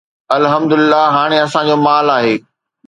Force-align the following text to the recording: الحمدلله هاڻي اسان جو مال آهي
الحمدلله 0.37 1.03
هاڻي 1.17 1.37
اسان 1.45 1.63
جو 1.71 1.75
مال 1.87 2.07
آهي 2.17 2.35